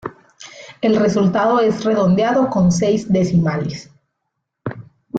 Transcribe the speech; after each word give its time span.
El 0.81 0.95
resultado 0.95 1.59
es 1.59 1.85
redondeado 1.85 2.49
con 2.49 2.71
seis 2.71 3.13
decimales. 3.13 3.91